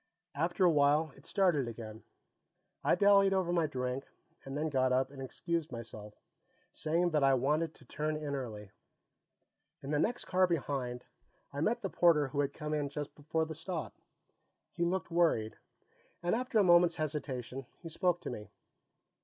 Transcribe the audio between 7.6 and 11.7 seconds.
to turn in early. In the next car behind, I